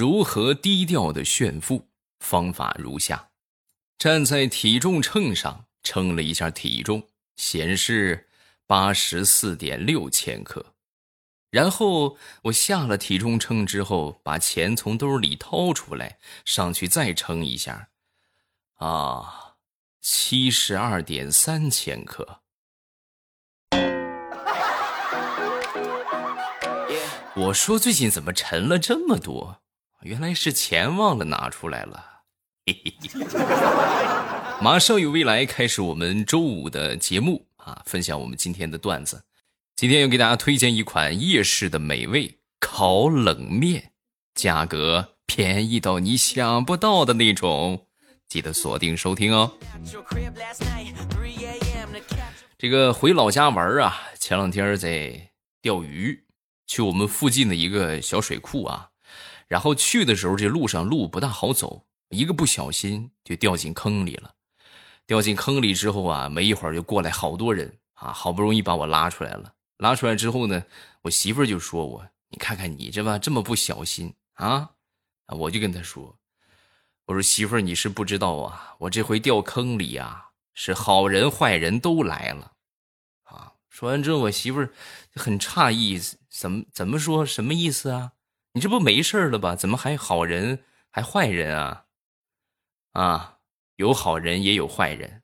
[0.00, 1.90] 如何低调的炫富？
[2.20, 3.28] 方法如下：
[3.98, 8.26] 站在体重秤上称了一下体重，显示
[8.66, 10.64] 八十四点六千克。
[11.50, 17.90] 然后我下了体重秤之后，把钱从兜里掏出来，上去再称一下，
[18.76, 19.56] 啊，
[20.00, 22.40] 七十二点三千克。
[27.36, 29.59] 我说最近怎么沉了这么多？
[30.02, 32.02] 原来是钱忘了拿出来了。
[32.64, 33.20] 嘿嘿嘿。
[34.62, 39.22] 马上有未来开始我们周五的节目啊，分享我们今天的段子。
[39.76, 43.92] 今天要给大家推荐一款夜市的美味烤冷面，
[44.34, 47.86] 价格便宜到你想不到的那种，
[48.26, 49.52] 记得锁定收听哦。
[52.56, 56.24] 这个回老家玩啊，前两天在钓鱼，
[56.66, 58.89] 去我们附近的一个小水库啊，
[59.50, 64.32] 然后去的时候这路上路不大好走，一个不小心就掉进坑里了。
[65.08, 69.52] 掉进坑里之后啊，没一会儿就过来好多人啊，好不容易把我拉出来了。
[69.78, 70.62] 拉出来之后呢，
[71.02, 74.70] 我媳妇就说我：“你看看你这吧，这么不小心啊！”
[75.36, 76.16] 我就跟她说
[77.06, 82.52] ：“我说媳妇，你是不知道啊，我这回掉坑里啊，是好人坏人都来了。”
[83.26, 84.72] 啊，说完之后，我媳妇儿
[85.16, 88.12] 很诧异：“怎么怎么说什么意思啊？
[88.52, 89.54] 你这不没事了吧？
[89.54, 91.84] 怎么还好人还坏人啊？
[92.92, 93.38] 啊，
[93.76, 95.22] 有好人也有坏人，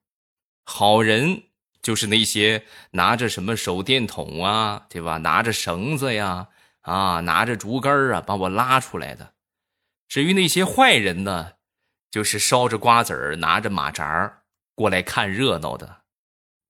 [0.64, 1.44] 好人。”
[1.83, 5.18] 就是那些拿着什么手电筒啊，对吧？
[5.18, 6.48] 拿着绳子呀，
[6.80, 9.34] 啊，拿着竹竿啊，把我拉出来的。
[10.08, 11.52] 至于那些坏人呢，
[12.11, 14.42] 就是烧着瓜子儿，拿着马扎
[14.74, 16.02] 过来看热闹的。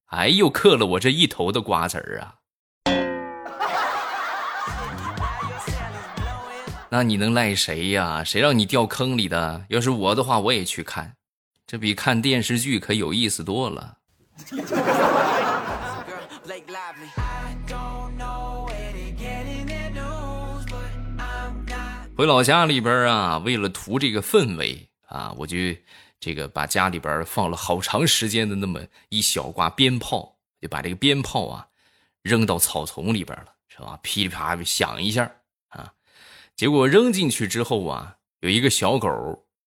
[0.09, 2.41] 哎呦，嗑了我这一头的瓜子儿啊！
[6.89, 8.23] 那你能赖谁呀？
[8.23, 9.67] 谁让你掉坑里的？
[9.69, 11.17] 要是我的话，我也去看，
[11.67, 13.99] 这比看电视剧可有意思多了。
[22.17, 25.57] 回老家里边啊，为了图这个氛围啊，我就
[26.21, 31.67] 这个把家里边放了好长时间的那么一小挂鞭炮，就把这个鞭炮啊
[32.23, 33.99] 扔到草丛里边了，是吧？
[34.03, 35.31] 噼里啪啦响一下，
[36.57, 39.11] 结果扔进去之后啊，有一个小狗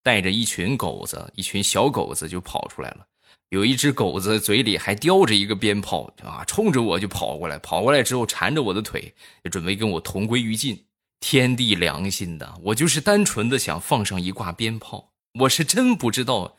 [0.02, 3.06] 带着一群狗子，一群小狗子就跑出来了。
[3.50, 9.14] 有一只狗子嘴里还叼着一个鞭炮啊，冲着我就跑过来，跑过来之后缠着我的腿，
[9.44, 10.84] 就准备跟我同归于尽。
[11.20, 15.12] 天地良心的，我就是单纯的想放上一挂鞭炮，
[15.42, 16.58] 我是真不知道，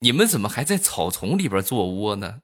[0.00, 2.40] 你们怎么还在草丛里边做窝呢？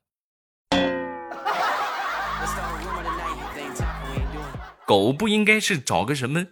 [4.86, 6.46] 狗不应该是找个什么，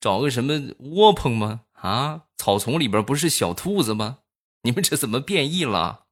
[0.00, 1.60] 找个什么窝棚吗？
[1.72, 4.20] 啊，草丛里边不是小兔子吗？
[4.62, 6.04] 你们这怎么变异了？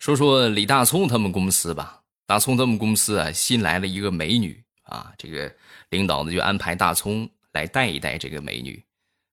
[0.00, 2.00] 说说李大聪他们公司吧。
[2.26, 5.54] 大聪他们公司啊，新来了一个美女啊，这个
[5.90, 8.82] 领导呢就安排大聪来带一带这个美女。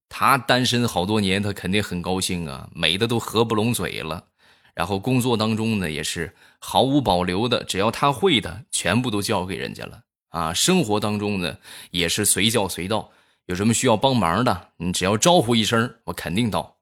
[0.09, 4.25] 他单身好多年，他肯定很高兴啊，美的都合不拢嘴了。
[4.73, 6.33] 然后工作当中呢，也是
[6.63, 10.03] 毫无保留的，只要他会的，全部都交给人家了。
[10.29, 11.57] 啊，生活当中呢
[11.89, 13.11] 也是随叫随到，
[13.47, 16.77] 有什么需要帮忙的，你只要招呼一声，我肯定到。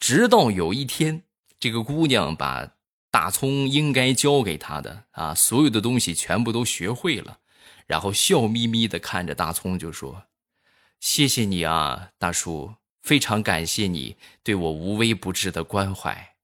[0.00, 1.22] 直到有一天，
[1.60, 2.72] 这个姑娘把
[3.10, 7.38] 大葱应该教给她的啊所有的东西全部都学会了，
[7.86, 10.24] 然后笑眯眯的看着大葱就说
[10.98, 16.34] ：“谢谢你啊，大叔，非常感谢你对我无微不至的关怀。”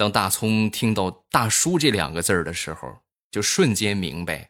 [0.00, 2.90] 当大葱听到“大叔”这两个字的时候，
[3.30, 4.48] 就瞬间明白。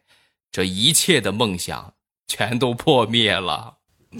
[0.49, 1.93] 这一切的梦想
[2.25, 3.79] 全都破灭了。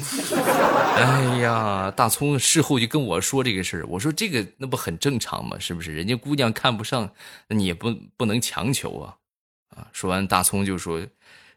[0.97, 5.57] 哎呀，大葱事后就跟我说这个事儿，我说这个那不很正常吗？
[5.57, 5.95] 是不是？
[5.95, 7.09] 人家姑娘看不上，
[7.47, 9.15] 那你也不不能强求啊。
[9.73, 10.99] 啊，说完，大葱就说：“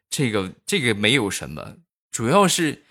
[0.08, 1.78] 这个这个没有什么，
[2.12, 2.84] 主要是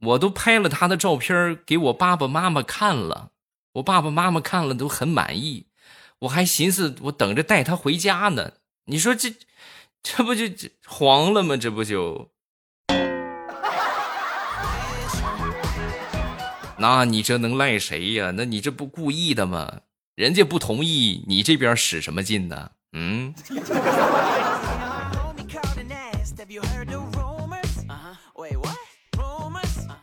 [0.00, 3.32] 我都拍了他的照片给我爸爸妈妈看了，
[3.74, 5.66] 我爸爸妈妈看了都很满意，
[6.24, 8.52] 我还寻思我等着带他回家呢。
[8.86, 9.34] 你说这。”
[10.06, 10.44] 这不就
[10.86, 11.56] 黄了吗？
[11.56, 12.30] 这不就？
[16.76, 18.30] 那你这能赖谁呀？
[18.36, 19.80] 那你这不故意的吗？
[20.14, 22.72] 人家不同意，你这边使什么劲呢？
[22.92, 23.34] 嗯。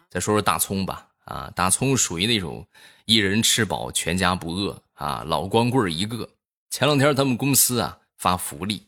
[0.10, 2.68] 再说说大葱吧，啊，大葱属于那种
[3.06, 6.30] 一人吃饱全家不饿啊，老光棍一个。
[6.70, 8.88] 前两天他们公司啊发福利。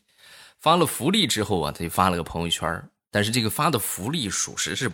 [0.60, 4.90] 发了福利之后啊，他就发了个朋友圈但是这个发的福利属实是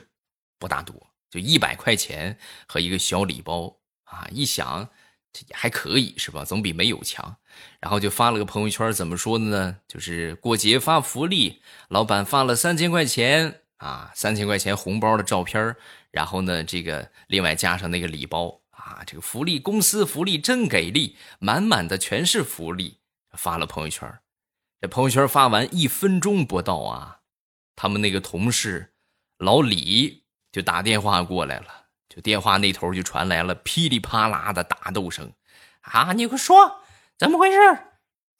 [0.58, 0.94] 不大多，
[1.30, 4.26] 就一百块钱和一个小礼包啊。
[4.32, 4.88] 一想，
[5.32, 6.44] 这也还可以是吧？
[6.44, 7.36] 总比没有强。
[7.78, 9.76] 然后就发了个朋友圈怎么说的呢？
[9.86, 15.76] 就是过节发福利，老板发了三千块钱啊，三千块钱红包的照片
[16.10, 22.98] 然后呢，这个另外加上那个礼包啊，这个福利公司福利真给力，满满的全是福利。
[23.34, 24.12] 发了朋友圈
[24.80, 27.20] 这朋友圈发完一分钟不到啊，
[27.76, 28.92] 他们那个同事
[29.38, 35.32] 老李就打电话过来了，就电话那头就传来了噼里啪啦的打斗声
[35.82, 36.12] 啊！
[36.12, 36.82] 你快说
[37.16, 37.58] 怎么回事？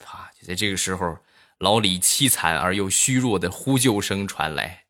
[0.07, 0.29] 啊！
[0.37, 1.19] 就在这个时候，
[1.59, 4.87] 老李凄惨而又虚弱的呼救声传来：“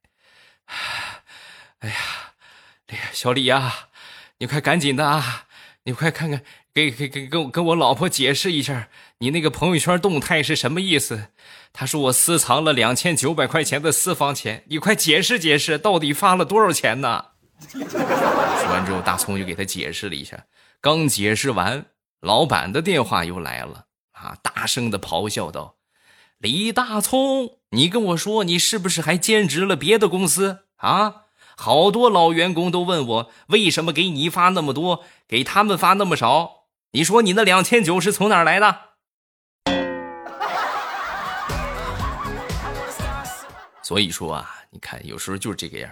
[1.80, 1.96] 哎呀！”
[2.90, 3.88] 哎呀，小李呀，
[4.38, 5.46] 你快赶紧的啊！
[5.84, 6.42] 你快看看，
[6.74, 8.88] 给给给跟跟我老婆解释一下，
[9.18, 11.28] 你那个朋友圈动态是什么意思？
[11.72, 17.26] 他说我私藏了两千九百块钱的私房钱，你快解释解释，到底发了多少钱呢？
[17.70, 20.46] 说完之后，大葱就给他解释了一下。
[20.80, 21.86] 刚解释完，
[22.20, 25.76] 老板的电话又来了啊，大声的咆哮道
[26.38, 31.26] ：“李大葱，你跟我说，你是不是还兼职了别的公司啊？”
[31.60, 36.62] 好多老员工都问我，为什么给你发那么多，给他们发那么少？
[36.92, 38.76] 你说你那两千九是从哪儿来的？
[43.84, 45.90] 所以说啊，你看有时候就是这个样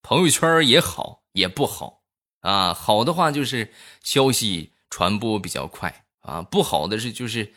[0.00, 2.00] 朋友圈也好也不好
[2.40, 2.72] 啊。
[2.72, 7.52] 好的话就是消息传播比较快啊，不好的是就是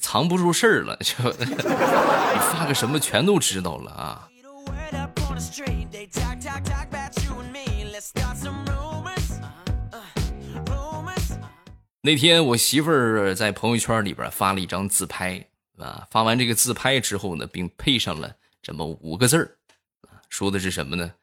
[0.00, 1.14] 藏不住事儿了， 就
[1.44, 1.54] 你
[2.40, 4.26] 发个什么全都知道了啊。
[12.06, 15.44] 那天我媳妇儿在朋友圈里边发了一张自拍
[15.76, 19.58] 啊，发完这个自拍之后呢，并配上了这么五个字儿，
[20.28, 21.14] 说的是什么呢？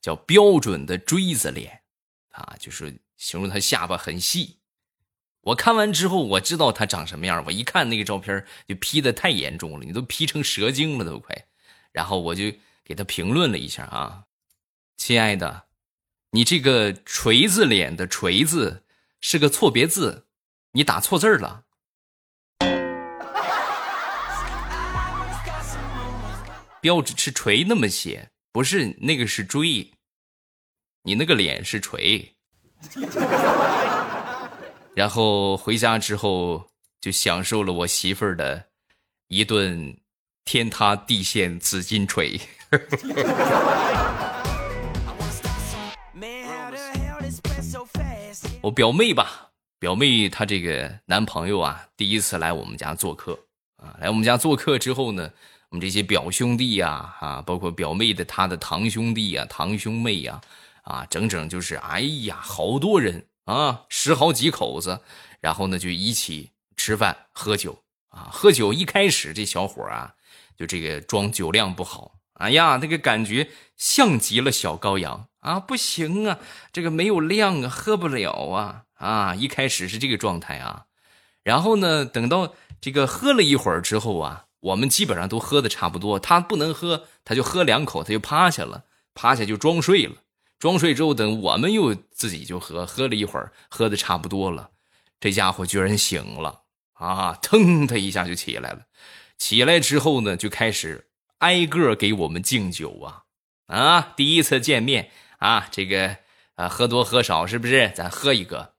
[0.00, 1.82] 叫标准的锥子脸
[2.30, 4.56] 啊，就是形容她下巴很细。
[5.42, 7.44] 我看完之后，我知道她长什么样。
[7.46, 11.46] 我一看那个照片，就 P 的太严重了，你都 P 成蛇精了都快。
[11.92, 12.52] 然后我就。
[12.86, 14.24] 给他评论了一下啊，
[14.98, 15.64] 亲爱的，
[16.32, 18.83] 你这个锤子脸的锤子
[19.26, 20.26] 是个错别字，
[20.72, 21.64] 你打错字了。
[26.82, 29.90] 标志是锤那么写，不是那个是锥，
[31.04, 32.34] 你那个脸是锤。
[34.94, 36.68] 然后回家之后
[37.00, 38.66] 就享受了我媳妇儿的
[39.28, 39.96] 一顿
[40.44, 42.38] 天塌地陷紫金锤。
[48.64, 53.38] 我表妹吧，表妹她这个男朋友啊，第一次来我们家做客
[53.76, 55.30] 啊，来我们家做客之后呢，
[55.68, 60.40] 我们这些表兄弟呀，啊，包括表妹的他的堂兄弟呀、堂兄妹呀，
[60.84, 64.98] 啊，整整就是哎呀，好多人啊，十好几口子，
[65.42, 67.78] 然后呢就一起吃饭喝酒
[68.08, 70.14] 啊，喝酒一开始这小伙啊，
[70.56, 72.12] 就这个装酒量不好。
[72.40, 75.60] 哎呀，那个感觉像极了小羔羊啊！
[75.60, 76.38] 不行啊，
[76.72, 78.84] 这个没有量啊，喝不了啊！
[78.94, 80.86] 啊，一开始是这个状态啊，
[81.42, 88.84] 然后呢，等到这个喝了一会儿之后啊，我们基本上都喝的差不多，他不能喝，他就喝两口，他就趴下了，
[89.14, 90.16] 趴下就装睡了。
[90.58, 94.70] 装睡之后，等我们又自己就喝，喝了一会儿，喝的差不多了，
[95.20, 96.62] 这家伙居然醒了
[96.94, 97.38] 啊！
[97.42, 98.80] 腾的一下就起来了，
[99.36, 101.08] 起来之后呢，就开始。
[101.38, 103.24] 挨个给我们敬酒啊，
[103.66, 106.16] 啊，第一次见面啊，这个
[106.54, 107.90] 啊，喝多喝少是不是？
[107.94, 108.74] 咱喝一个，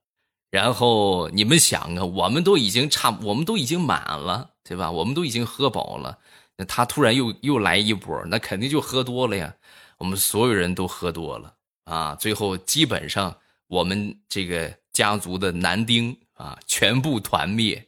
[0.50, 4.90] 然后你们想啊，我们都已经差，我们都已经满了，对吧？
[4.90, 6.18] 我们都已经喝饱了，
[6.56, 9.54] 那他突然又又来一波，那肯定就喝多了呀。
[9.98, 13.36] 我们所有人都喝多了啊，最后基本上
[13.66, 17.86] 我们这个家族的男丁啊，全部团灭。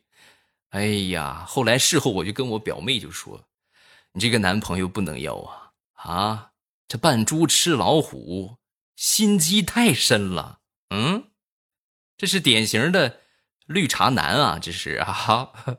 [0.70, 3.40] 哎呀，后来事后我就跟我表妹就说。
[4.12, 5.70] 你这个男朋友不能要啊！
[5.94, 6.50] 啊，
[6.88, 8.56] 这扮猪吃老虎，
[8.96, 10.60] 心机太深了。
[10.88, 11.32] 嗯，
[12.16, 13.20] 这是典型的
[13.66, 14.58] 绿茶男啊！
[14.58, 15.52] 这是啊。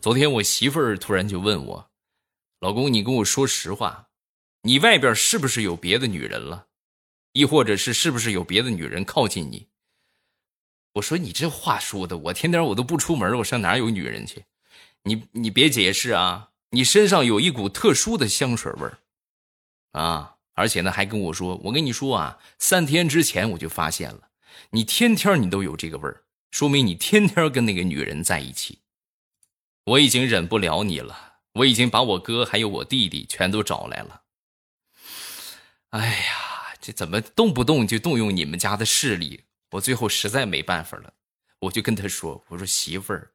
[0.00, 1.90] 昨天我媳妇儿突然就问我
[2.60, 4.08] ：“老公，你跟我说实话，
[4.62, 6.68] 你外边是不是有别的女人了？
[7.34, 9.68] 亦或者是是不是有别的女人靠近你？”
[10.94, 14.44] 我说你这话说的，我天天我都不出门，我上哪有女人去？
[15.04, 16.50] 你你别解释啊！
[16.70, 18.98] 你身上有一股特殊的香水味儿，
[19.92, 20.36] 啊！
[20.54, 24.28] 而且呢，还跟我说，我跟你说啊，三天之前我就发现了，
[24.70, 28.80] 你天天你都有这个味儿，说明你天天跟那个女人在一起。
[29.84, 34.22] 我已经忍不了你了，我已经把我哥还有我弟弟全都找来了。
[35.90, 39.44] 哎呀，这怎么动不动就动用你们家的势力？
[39.72, 41.14] 我最后实在没办法了，
[41.60, 43.32] 我就跟他说：“我说媳妇儿，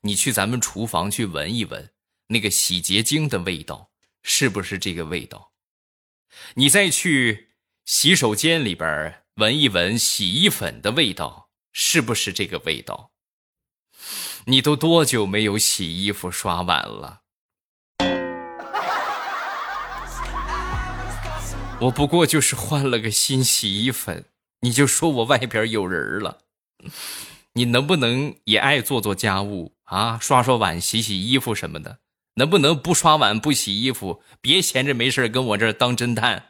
[0.00, 1.90] 你去咱们厨房去闻一闻，
[2.28, 3.90] 那个洗洁精的味道
[4.22, 5.52] 是不是这个味道？
[6.54, 7.50] 你再去
[7.84, 13.12] 洗手间里边闻一闻洗衣粉的味道，是不是这个味道？
[14.46, 17.22] 你都多久没有洗衣服刷碗了？”
[21.82, 24.24] 我不过就是换了个新洗衣粉，
[24.66, 26.38] 你就说我外边有人了。
[27.52, 30.18] 你能不能也爱做做家务啊？
[30.20, 32.00] 刷刷碗、洗洗衣服什么的，
[32.34, 34.20] 能不能不刷碗、不洗衣服？
[34.40, 36.46] 别闲着没事跟我这儿当侦探。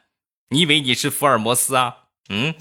[0.48, 2.04] 你以为你是福尔摩斯啊？
[2.30, 2.54] 嗯。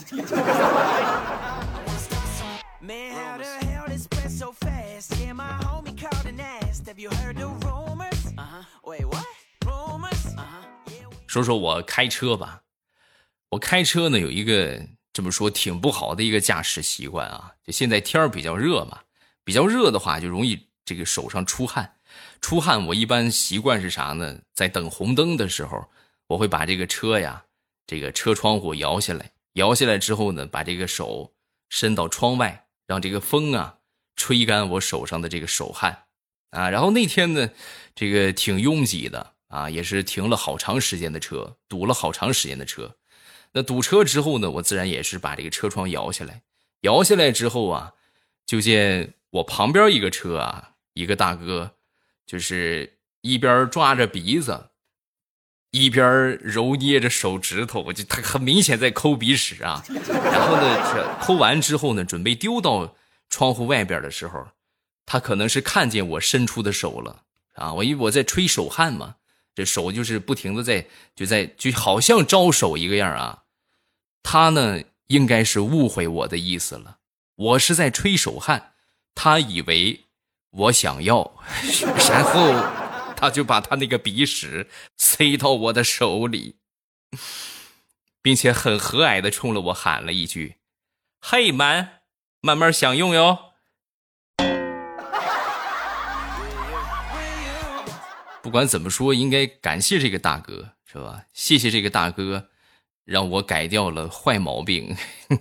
[11.25, 12.63] 说说我开车吧，
[13.51, 14.85] 我开车呢有一个
[15.15, 18.99] 这么说挺不好的一个驾驶习惯啊，就现在天儿比较热嘛，
[19.45, 21.95] 比较热的话就容易这个手上出汗，
[22.41, 24.37] 出汗我一般习惯是啥呢？
[24.53, 25.87] 在等红灯的时候，
[26.27, 27.45] 我会把这个车呀，
[27.87, 31.33] 这个车窗户摇下来，摇下来之后呢，把这个手
[31.69, 33.77] 伸到窗外，让这个风啊
[34.17, 35.97] 吹干我手上的这个手汗
[36.49, 36.69] 啊。
[36.69, 37.49] 然后那天呢，
[37.95, 39.31] 这个挺拥挤的。
[39.47, 42.93] 啊，也是停了好长时间的车，堵了好长时间的车。
[43.55, 46.41] 那堵车之后呢，我自然也是把这个车窗摇下来。
[46.81, 47.93] 摇下来之后啊，
[48.45, 51.71] 就见我旁边一个车啊，一个大哥，
[52.25, 54.71] 就是一边抓着鼻子，
[55.71, 59.81] 一边揉捏着手指头，我就他很明显在抠鼻屎啊。
[59.89, 62.93] 然后呢，抠完之后呢，准备丢到
[63.29, 64.45] 窗户外边的时候，
[65.05, 67.73] 他可能是看见我伸出的手了啊。
[67.75, 69.15] 我因为我在吹手汗嘛。
[69.55, 70.85] 这手就是不停的在
[71.15, 73.43] 就在就好像招手一个样啊，
[74.27, 76.97] 他呢应该是误会我的意思了，
[77.35, 78.73] 我是在吹手汗，
[79.13, 80.05] 他以为
[80.49, 81.31] 我想要，
[82.09, 82.51] 然后
[83.15, 84.67] 他就把他那个鼻屎
[84.97, 86.55] 塞到我的手里，
[88.23, 90.55] 并且很和蔼的冲了我喊了一句
[91.21, 91.99] ：“嘿，man，
[92.41, 93.51] 慢慢享用哟。”
[98.41, 101.25] 不管怎么说，应该感谢这个大哥，是吧？
[101.31, 102.49] 谢谢这个大哥，
[103.05, 104.95] 让我改掉了坏毛病。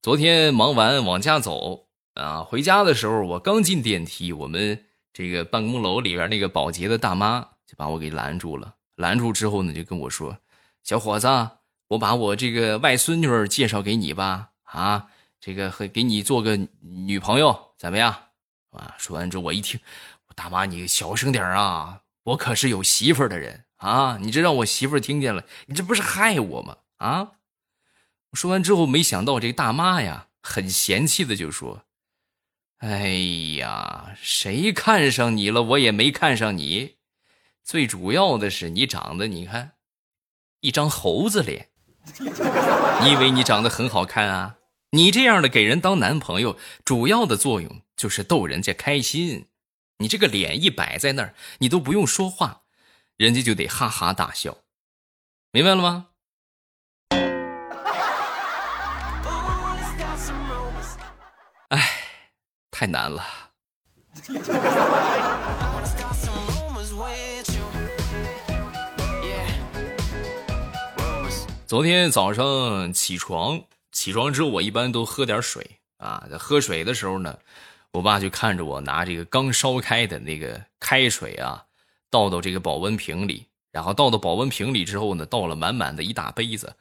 [0.00, 4.82] 昨天忙完往家走啊，回家的时候我刚进电梯，我们
[5.12, 8.76] 这个办公楼里边那个保洁的大妈就把我给拦住了。
[8.96, 10.38] 拦住之后呢，就跟我说
[10.82, 11.28] ：“小伙子，
[11.88, 15.06] 我把我这个外孙女介绍给你吧。”啊，
[15.38, 18.14] 这个和给你做个女朋友怎么样？
[18.70, 19.80] 啊，说完之后我一听，
[20.34, 26.76] 大妈你小声点啊，我可是有媳妇儿的人啊，你这让我媳妇儿听见了，你这不是害我吗？
[26.98, 27.32] 啊！
[28.34, 31.84] 说完之后，没想到这大妈呀，很嫌弃的就说
[32.78, 33.08] ：“哎
[33.58, 35.62] 呀，谁看上你了？
[35.62, 36.96] 我也没看上你，
[37.64, 39.72] 最主要的是你长得，你看，
[40.60, 41.70] 一张猴子脸，
[43.00, 44.56] 你以为你长得很好看啊？”
[44.90, 49.46] 你这样的给人当男朋友，主要的作用就是逗人家开心。
[49.98, 52.62] 你这个脸一摆在那儿，你都不用说话，
[53.18, 54.56] 人家就得哈哈大笑，
[55.52, 56.06] 明白了吗？
[61.68, 61.90] 哎，
[62.70, 63.22] 太难了。
[71.66, 73.62] 昨天早上起床。
[73.98, 76.24] 起床之后，我一般都喝点水啊。
[76.30, 77.36] 在喝水的时候呢，
[77.90, 81.64] 我爸就看着我拿这个刚烧开的那个开水啊，
[82.08, 86.72] 倒到这个保温瓶里，然后倒到保温瓶里之后呢，倒了满满的一大杯子，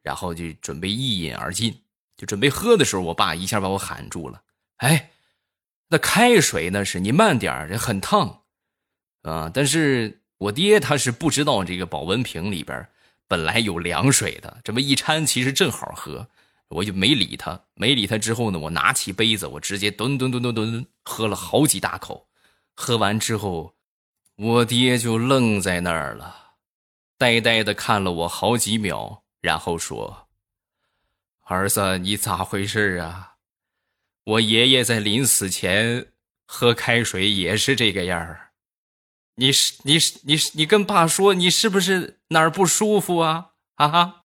[0.00, 1.78] 然后就准备一饮而尽。
[2.16, 4.40] 就准备喝的时候，我爸一下把我喊住了
[4.80, 5.10] ：“哎，
[5.88, 8.44] 那开水那是你慢点儿这很烫
[9.24, 12.88] 啊。”但是我爹他是不知道这个保温瓶里边
[13.28, 16.28] 本来有凉水的，这么一掺，其实正好喝。
[16.72, 22.28] 我就没理他，没理他之后呢，我拿起杯子，我直接吨吨吨吨吨喝了好几大口。
[22.74, 23.74] 喝完之后，
[24.36, 26.54] 我爹就愣在那儿了，
[27.18, 30.28] 呆呆的看了我好几秒，然后说
[31.44, 33.34] ：“儿子，你咋回事啊？
[34.24, 36.12] 我爷爷在临死前
[36.46, 38.50] 喝开水也是这个样儿。”
[39.36, 43.52] 你是你是你是你跟爸说，你是不是哪儿不舒服啊？
[43.76, 44.21] 啊哈！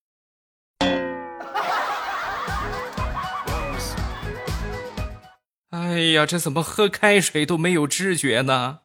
[5.87, 8.79] 哎呀，这怎么喝开水都没有知觉呢？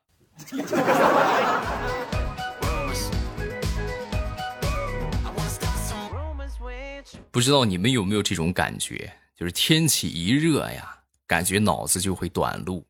[7.33, 12.87] 不知道你们有没有这种感觉，就是天气一热呀，感觉脑子就会短路。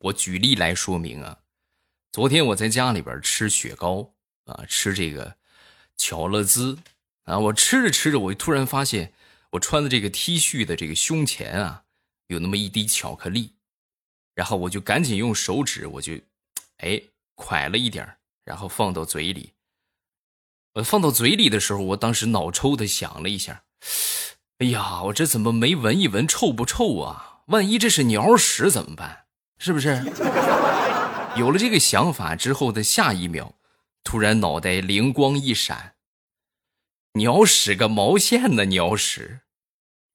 [0.00, 1.38] 我举例来说明啊。
[2.12, 4.12] 昨天我在家里边吃雪糕
[4.44, 5.36] 啊，吃这个
[5.96, 6.76] 巧乐兹
[7.24, 9.14] 啊，我吃着吃着，我就突然发现
[9.52, 11.84] 我穿的这个 T 恤的这个胸前啊，
[12.28, 13.52] 有那么一滴巧克力，
[14.34, 16.14] 然后我就赶紧用手指，我就
[16.78, 17.00] 哎
[17.36, 19.52] 蒯了一点然后放到嘴里。
[20.74, 23.64] 我放到嘴里的时候，我当时脑抽的想了一下，
[24.58, 27.42] 哎呀，我这怎么没闻一闻臭不臭啊？
[27.46, 29.26] 万一这是鸟屎怎么办？
[29.58, 30.02] 是不是？
[31.36, 33.54] 有了这个想法之后的下一秒，
[34.02, 35.94] 突然脑袋灵光一闪，
[37.12, 38.64] 鸟屎个毛线呢？
[38.66, 39.40] 鸟屎！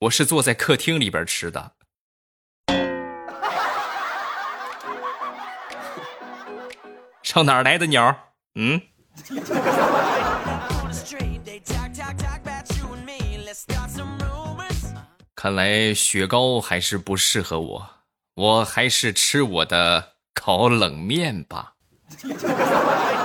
[0.01, 1.75] 我是坐在客厅里边吃的。
[7.31, 8.13] 上哪儿来的鸟？
[8.55, 8.81] 嗯？
[15.33, 17.89] 看来雪糕还是不适合我，
[18.35, 20.11] 我还是吃我的。
[20.33, 21.73] 烤冷面吧，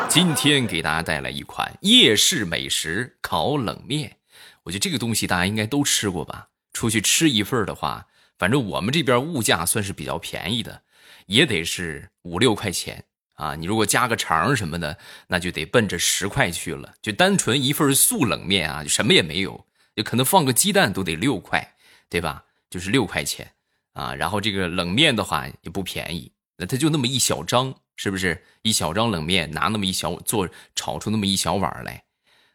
[0.09, 4.19] 今天给大家带来一款夜市美食——烤冷面。
[4.65, 6.49] 我觉得这个东西大家应该都吃过吧？
[6.73, 8.07] 出去吃一份的话，
[8.39, 10.83] 反正我们这边物价算是比较便宜的，
[11.27, 13.05] 也得是五六块钱
[13.37, 13.55] 啊。
[13.55, 16.93] 你如果加个肠什么的，那就得奔着十块去了。
[17.00, 21.76] 就单纯一份素冷面啊，就什么也没有，就可能放个鸡蛋都得六块，
[22.11, 22.45] 对吧？
[22.69, 23.52] 就是六块钱
[23.93, 24.14] 啊。
[24.14, 26.33] 然后这个冷面的话也不便宜。
[26.59, 32.05] 那它就那么一小张，是不是一小张冷面拿那么一小做炒出那么一小碗来？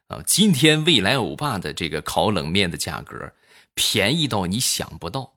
[0.07, 3.33] 啊，今天未来欧巴的这个烤冷面的价格
[3.73, 5.35] 便宜到你想不到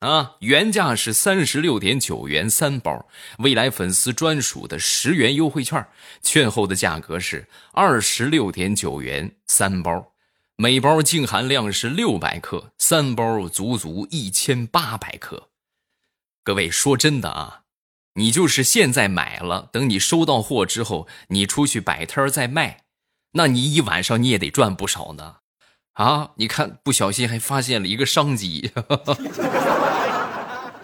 [0.00, 0.36] 啊！
[0.40, 5.86] 原价是三十六点九元三包，未来粉丝专属的十元优惠券，
[6.22, 10.12] 券后的价格是二十六点九元三包，
[10.56, 15.48] 每包净含量是六百克，三包足足一千八百克。
[16.44, 17.62] 各位说真的啊！
[18.14, 22.84] 你就是现在买了，等你收到货之后，你出去摆摊再卖，
[23.32, 25.36] 那你一晚上你也得赚不少呢，
[25.94, 26.32] 啊！
[26.36, 28.70] 你看，不小心还发现了一个商机。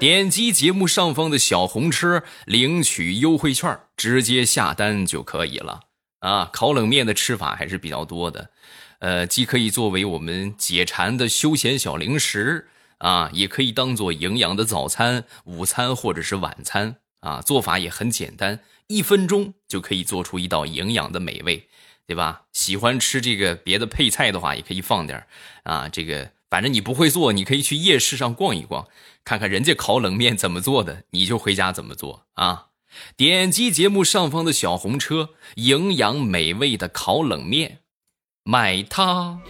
[0.02, 5.82] 点击节目上方的小红车领取优惠券，直接下单就可以了
[6.18, 6.50] 啊！
[6.52, 8.50] 烤冷面的吃法还是比较多的，
[8.98, 12.66] 呃，既可以作为我们解馋的休闲小零食
[12.98, 16.96] 啊，也可以当做营养的早餐、午餐或者是晚餐。
[17.20, 21.68] 啊，做法也很简单，一分钟就可以做出一道营养的美味，
[22.08, 22.42] 对吧？
[22.52, 25.24] 喜欢吃这个别的配菜的话，也可以放点
[25.62, 28.86] 啊，这个反正你不会做，你可以去夜市上逛一逛，
[29.24, 32.66] 看看人家烤冷面怎么做的，你就回家怎么做啊！
[33.16, 37.78] 点击节目上方的小红车，营养美味的烤冷面，
[38.44, 39.40] 买它。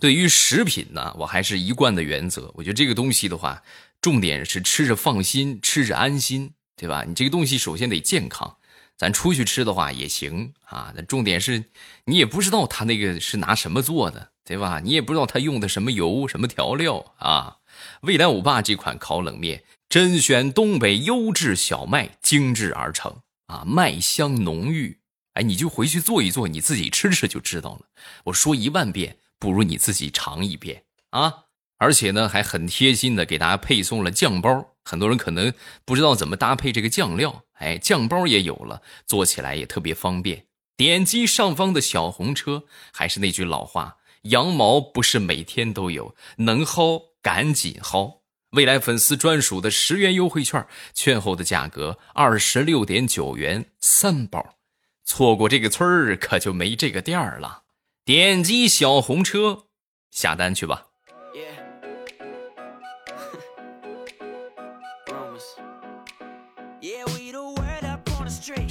[0.00, 3.62] 对于食品呢，我还是一贯的原则，我觉得这个东西的话。
[4.00, 7.04] 重点是吃着放心，吃着安心，对吧？
[7.06, 8.56] 你这个东西首先得健康，
[9.00, 10.92] 咱出去吃的话也行啊。
[10.94, 11.64] 那重点是，
[12.04, 14.78] 你也不知道他那个是拿什么做的，对吧？
[14.84, 17.56] 你也不知道他用的什么油、什么调料啊。
[18.02, 24.98] 未来欧巴这款烤冷面，甄选东北优质小麦精制而成啊，麦香浓郁。
[25.32, 27.86] 哎，你就回去做一做，你自己吃吃就知道了。
[28.24, 31.44] 我说一万遍，不如你自己尝一遍啊。
[31.78, 34.74] 而且呢，还很贴心的给大家配送了酱包。
[34.84, 35.52] 很多人可能
[35.84, 40.46] 不知道怎么搭配这个酱料，哎，酱包也有了，做起来也特别方便。
[40.76, 48.20] 点击上方的小红车，还是那句老话，羊毛不是每天都有，能薅赶紧薅。
[48.52, 54.56] 未来粉丝专属的十元优惠券，券后的价格二十六点九元三包，
[55.04, 57.62] 错过这个村儿可就没这个店儿了。
[58.04, 59.66] 点击小红车
[60.10, 60.89] 下单去吧。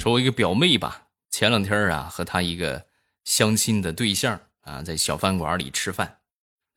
[0.00, 2.86] 说，我一个表妹吧，前两天啊，和她一个
[3.22, 6.16] 相亲的对象啊，在小饭馆里吃饭。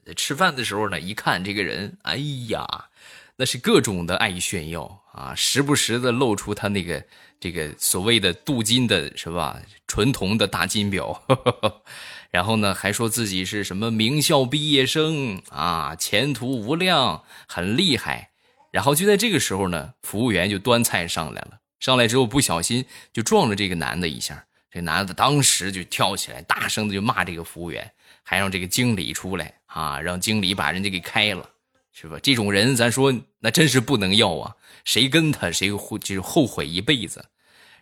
[0.06, 2.18] 在吃饭的时候呢，一看这个人，哎
[2.50, 2.90] 呀，
[3.38, 7.02] 那是各种的爱炫耀啊，时不时的露出他那个
[7.40, 9.58] 这个所谓的镀金的，是吧？
[9.88, 11.82] 纯铜的大金表，呵呵呵
[12.30, 18.32] 然后呢，还说自己是什么名校毕业生啊，前途无量，很厉害。
[18.72, 21.60] 然后就在这个时候呢，服务员就端菜上来了。
[21.84, 27.92] 上来之后不小心就撞了这个男的一下，这男的当时就跳起来，大声的就骂这个服务员，
[28.24, 31.50] 还让这个经理出来啊，让经理把人家给开了，
[31.92, 32.18] 是吧？
[32.24, 37.26] 这种人咱说那真是不能要啊，谁跟他谁后就是后悔一辈子。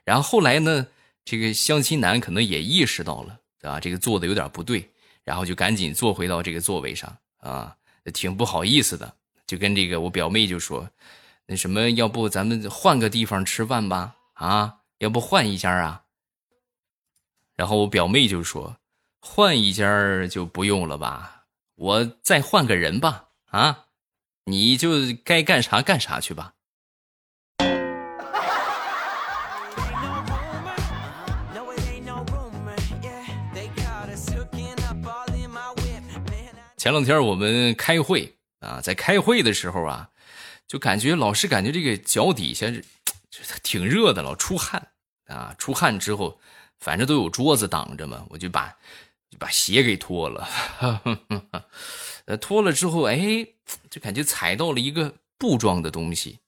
[0.03, 0.87] 然后后来呢，
[1.23, 4.89] 这个相亲男可能也意识到了，啊，这个做的有点不对，
[5.23, 7.75] 然后就赶紧坐回到这个座位上啊，
[8.11, 9.13] 挺不好意思的，
[9.45, 10.89] 就跟这个我表妹就说。
[11.51, 14.15] 那什么，要不咱们换个地方吃饭吧？
[14.35, 16.03] 啊，要不换一家啊？
[17.57, 18.77] 然后我表妹就说
[19.19, 21.43] ：“换一家就不用了吧，
[21.75, 23.25] 我再换个人吧。
[23.47, 23.87] 啊，
[24.45, 24.91] 你就
[25.25, 26.53] 该干啥干啥去吧。”
[36.77, 40.07] 前两天我们开会啊，在开会的时候啊。
[40.71, 42.65] 就感觉老是感觉这个脚底下
[43.61, 44.87] 挺热的，老出汗
[45.25, 45.53] 啊！
[45.57, 46.39] 出汗之后，
[46.79, 48.69] 反正都有桌子挡着嘛，我就把
[49.29, 50.47] 就把鞋给脱了。
[52.23, 53.45] 呃，脱了之后，哎，
[53.89, 56.39] 就感觉踩到了一个布状的东西。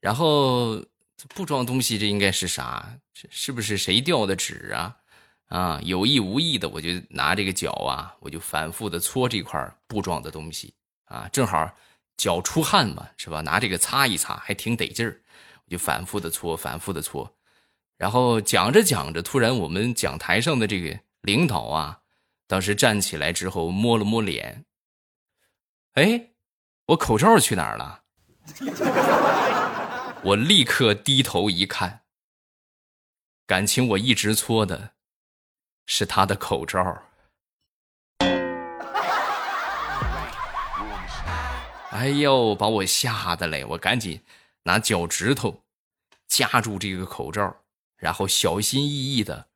[0.00, 0.84] 然后
[1.28, 2.98] 布状东西，这应该是啥？
[3.30, 4.96] 是不是谁掉的纸啊？
[5.46, 11.72] 啊，有意无意的，我就拿这个脚啊，我就反复的搓这块布状的东西啊，正好。
[12.20, 13.40] 脚出汗嘛，是吧？
[13.40, 15.22] 拿这个擦一擦，还挺得劲儿。
[15.64, 17.34] 我就反复的搓，反复的搓。
[17.96, 22.00] 然后讲着讲着，突然我们讲台上的这个领导啊，
[22.46, 24.66] 当时站起来之后摸了摸脸，
[25.94, 26.32] 哎，
[26.88, 28.02] 我口罩去哪儿了？
[30.22, 32.02] 我立刻低头一看，
[33.46, 34.92] 感情我一直搓的
[35.86, 37.02] 是他的口罩。
[41.90, 43.64] 哎呦，把我吓得嘞！
[43.64, 44.20] 我赶紧
[44.62, 45.64] 拿脚趾头
[46.28, 47.52] 夹住这个口罩，
[47.96, 49.48] 然后小心翼翼的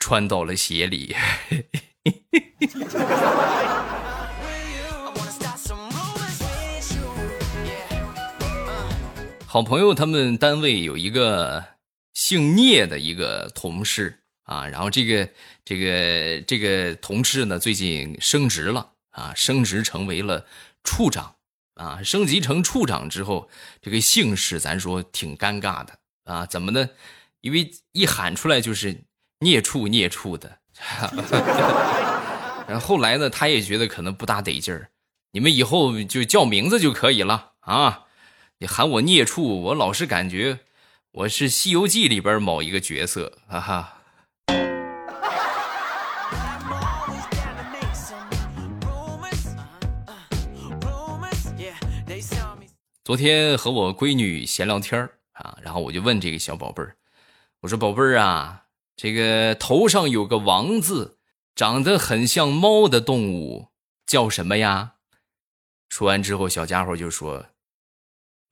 [0.00, 1.14] 穿到了鞋里。
[9.46, 11.64] 好朋友他们单位有一个
[12.12, 15.28] 姓聂的一个同事啊，然后这个
[15.64, 20.44] 这个这个同事呢，最近升职了啊，升职成为了
[20.82, 21.33] 处长。
[21.74, 23.48] 啊，升级成处长之后，
[23.80, 26.46] 这个姓氏咱说挺尴尬的啊？
[26.46, 26.88] 怎么呢？
[27.40, 29.04] 因为一喊出来就是
[29.40, 30.58] 孽畜孽畜的。
[32.66, 34.90] 然后后来呢，他也觉得可能不大得劲儿，
[35.32, 38.06] 你们以后就叫名字就可以了啊！
[38.58, 40.60] 你喊我孽畜，我老是感觉
[41.12, 43.93] 我是《西游记》里边某一个角色，哈哈。
[53.04, 56.96] 昨天和我闺女闲聊天啊，然后我就问这个小宝贝儿，
[57.60, 61.18] 我说：“宝贝儿啊，这个头上有个王字，
[61.54, 63.68] 长得很像猫的动物
[64.06, 64.94] 叫什么呀？”
[65.90, 67.48] 说完之后，小家伙就说：“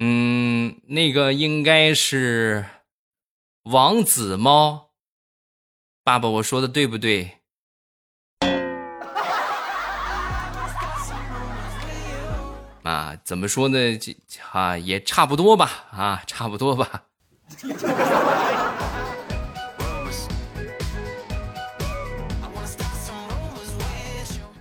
[0.00, 2.66] 嗯，那个应该是
[3.62, 4.90] 王子猫。
[6.04, 7.38] 爸爸，我说的对不对？”
[12.82, 13.96] 啊，怎么说呢？
[13.96, 14.16] 这
[14.50, 17.04] 啊也差不多吧，啊，差不多吧。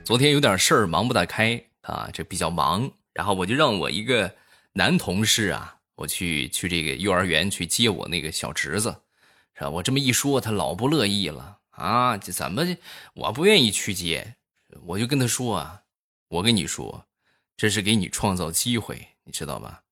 [0.03, 2.89] 昨天有点事儿，忙不大开啊，这比较忙。
[3.13, 4.33] 然后我就让我一个
[4.73, 8.95] 男同事啊，我去去这个幼儿园去接我那个小侄子，
[9.53, 9.69] 是吧？
[9.69, 12.17] 我这么一说，他老不乐意了啊！
[12.17, 12.63] 这怎么
[13.13, 14.35] 我不愿意去接？
[14.85, 15.81] 我就跟他说啊，
[16.27, 17.05] 我跟你说。
[17.61, 19.83] 这是给你创造机会，你知道吧？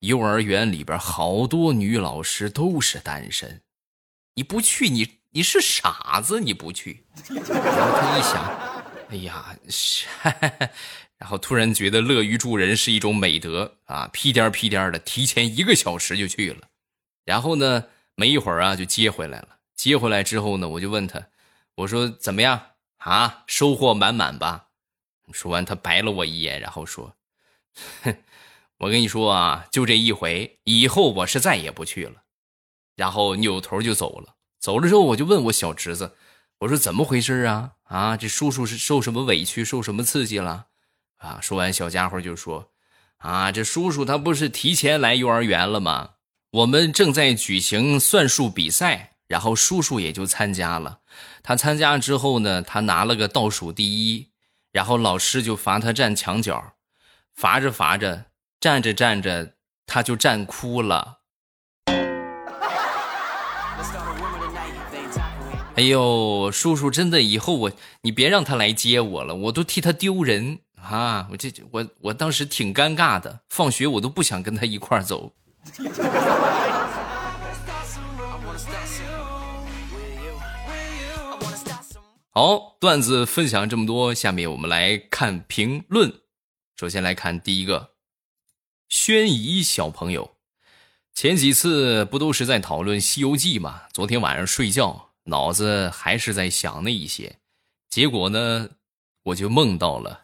[0.00, 3.62] 幼儿园里边好多女老师都是单身，
[4.34, 7.06] 你不去，你你是傻子，你不去。
[7.30, 8.44] 然后他一想，
[9.08, 9.56] 哎呀，
[11.16, 16.68] 然后突然觉得乐于助人是一种美德啊，屁颠儿屁颠儿的提前一个小时就去了。
[17.24, 17.84] 然后呢，
[18.16, 19.56] 没一会儿啊，就接回来了。
[19.74, 21.28] 接回来之后呢，我就问他，
[21.76, 23.44] 我说怎么样啊？
[23.46, 24.66] 收获满满吧？
[25.32, 27.14] 说完，他白了我一眼，然后说
[28.02, 28.16] ：“哼，
[28.78, 32.22] 我跟你说啊，就这一回，以后我是再也不去了。”
[32.96, 34.34] 然后扭头就走了。
[34.58, 36.16] 走了之后，我就问我小侄子
[36.60, 37.72] ：“我说怎么回事啊？
[37.84, 40.66] 啊，这叔叔是受什么委屈，受什么刺激了？”
[41.18, 42.72] 啊，说完，小家伙就说
[43.18, 46.10] ：“啊，这叔叔他不是提前来幼儿园了吗？
[46.50, 51.00] 我们正在举行算术比赛，然后叔叔也就参加了。
[51.42, 54.30] 他参加之后呢，他拿了个倒数第一。”
[54.78, 56.74] 然后老师就罚他站墙角
[57.34, 58.26] 罚着罚着
[58.60, 59.54] 站着站着
[59.88, 61.18] 他就站哭了。
[65.74, 75.32] 哎呦叔叔真的以后我你别让他来接我了我都替他丢人啊我这我我当时挺尴尬的放学我都不想跟他一块走。
[82.40, 86.20] 好，段子分享这么多，下面我们来看评论。
[86.76, 87.94] 首先来看第一个，
[88.88, 90.36] 轩怡小朋友，
[91.12, 93.82] 前几次不都是在讨论《西游记》吗？
[93.92, 97.38] 昨天晚上睡觉，脑子还是在想那一些，
[97.90, 98.68] 结果呢，
[99.24, 100.20] 我就梦到了，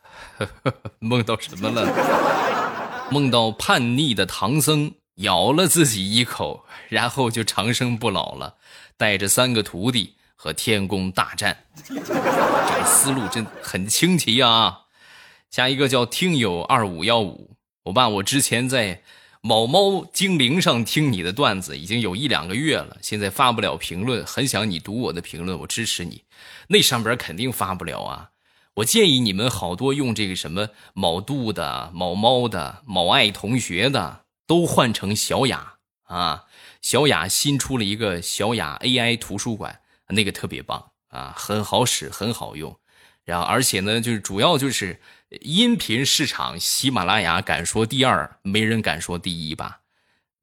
[1.00, 3.10] 梦到什么了？
[3.10, 8.54] 梦到叛逆的唐僧咬了自己一口，然后就长生不老了，
[8.96, 10.14] 带着三个徒弟。
[10.34, 14.82] 和天宫大战，这个思路真很清奇啊！
[15.50, 19.02] 下一个叫听友二五幺五，我爸，我之前在
[19.40, 26.24] 某猫精灵上听你的段子已经有一两个月了，现在发不了评论，很想你读我的评论，我支持你。
[26.68, 28.30] 那上边肯定发不了啊！
[28.74, 36.44] 我建议你们好多用这个什么某度的、某猫的、某爱同学的，都换成小雅啊！
[36.82, 39.80] 小雅新出了一个小雅 AI 图书馆。
[40.08, 42.78] 那个特别棒啊，很好使，很好用，
[43.24, 45.00] 然后而且呢，就是主要就是
[45.40, 49.80] 音频市场，喜马拉雅敢说第二，没人敢说第一吧。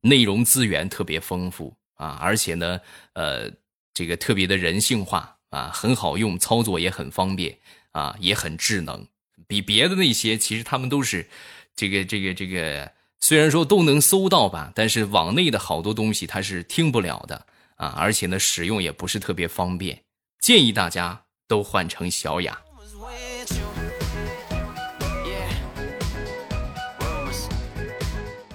[0.02, 2.82] 内容资源特别丰富啊，而且呢，
[3.13, 3.52] 呃，
[3.93, 7.60] 这个特别的人性化啊，很好用，操作也很方便
[7.91, 9.08] 啊，也很智能。
[9.47, 11.30] 比别的那些，其实他们都是
[11.76, 17.45] 这个这个这个，虽然说都能搜到吧，但是网内的好多东西它是听不了的。
[17.82, 20.04] 啊，而且呢，使用也不是特别方便，
[20.39, 22.62] 建议大家都换成小雅。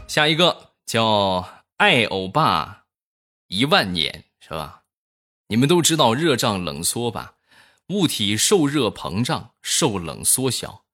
[0.06, 2.84] 下一个叫爱欧巴
[3.48, 4.84] 一万年，是吧？
[5.48, 7.34] 你们都知道热胀冷缩吧？
[7.88, 10.84] 物体受热膨胀，受冷缩小。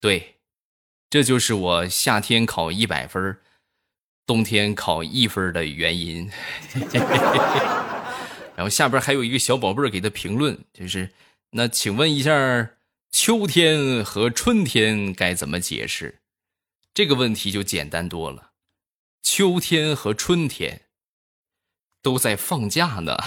[0.00, 0.36] 对，
[1.10, 3.40] 这就是我夏天考一百分
[4.26, 6.30] 冬天考一分的原因，
[8.56, 11.10] 然后下边还有一个小宝贝儿给他评论，就是
[11.50, 12.70] 那请问一下，
[13.10, 16.20] 秋天和春天该怎么解释？
[16.94, 18.52] 这个问题就简单多了，
[19.22, 20.82] 秋天和春天
[22.00, 23.16] 都在放假呢。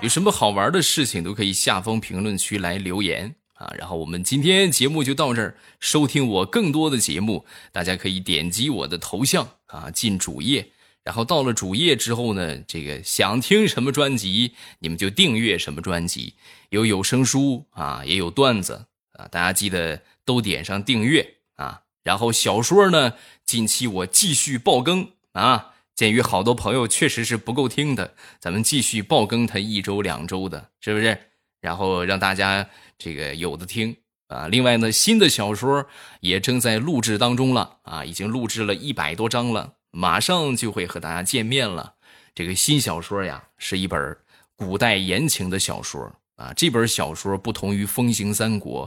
[0.00, 3.34] 有什么好玩的事情都可以下方评论区来留言。
[3.60, 5.54] 啊，然后我们今天节目就到这儿。
[5.80, 10.72] 收听我更多的节目，大家可以点击我的头像啊，进主页。
[11.04, 16.34] 然后到了主页之后呢，这个想听什么专辑，你们就订阅什么专辑。
[16.70, 21.82] 有有声书啊，也有段子啊，大家记得都点上订阅啊。
[22.02, 23.12] 然后小说呢，
[23.44, 25.74] 近期我继续爆更啊。
[25.94, 31.29] 鉴于好多朋友确实是不够听的，咱们继续爆更它一周两周的，是不是？
[31.60, 32.68] 然后让大家。
[33.02, 33.96] 这个有的听
[34.26, 35.86] 啊，另外呢，新的小说
[36.20, 41.94] 也正在录制当中了啊，已经录制了一百多章了，马上就会和大家见面了。
[42.34, 44.14] 这个新小说呀，是一本
[44.54, 46.52] 古代言情的小说啊。
[46.54, 48.86] 这本小说不同于《风行三国》，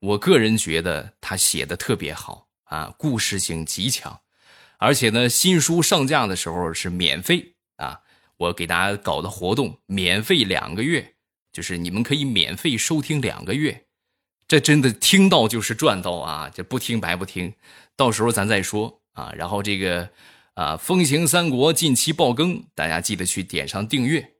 [0.00, 4.18] 我个人觉得它写的特别好啊，故事性极强，
[4.78, 8.00] 而且呢，新书上架的时候是免费啊，
[8.36, 11.13] 我给大家搞的活动，免费两个月。
[11.54, 13.84] 就是你们可以免费收听两个月，
[14.48, 16.50] 这真的听到就是赚到啊！
[16.52, 17.54] 这不听白不听，
[17.96, 19.32] 到时候咱再说啊。
[19.36, 20.10] 然后这个
[20.54, 24.34] 啊，《风行三国》近期爆更，大家记得去点上订阅。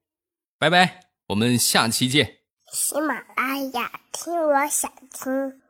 [0.59, 2.39] 拜拜，我们下期见。
[2.73, 5.64] 喜马拉雅听，我想听。